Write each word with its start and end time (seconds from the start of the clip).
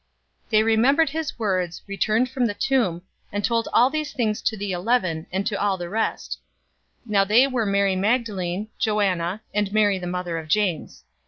024:008 0.45 0.49
They 0.49 0.63
remembered 0.63 1.09
his 1.11 1.37
words, 1.37 1.79
024:009 1.87 1.87
returned 1.87 2.29
from 2.31 2.45
the 2.47 2.53
tomb, 2.55 3.01
and 3.31 3.45
told 3.45 3.67
all 3.71 3.91
these 3.91 4.13
things 4.13 4.41
to 4.41 4.57
the 4.57 4.71
eleven, 4.71 5.27
and 5.31 5.45
to 5.45 5.61
all 5.61 5.77
the 5.77 5.89
rest. 5.89 6.39
024:010 7.05 7.11
Now 7.11 7.23
they 7.23 7.45
were 7.45 7.65
Mary 7.67 7.95
Magdalene, 7.95 8.69
Joanna, 8.79 9.43
and 9.53 9.71
Mary 9.71 9.99
the 9.99 10.07
mother 10.07 10.39
of 10.39 10.47
James. 10.47 11.03